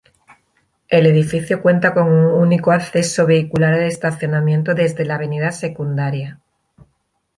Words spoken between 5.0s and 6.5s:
la avenida secundaria.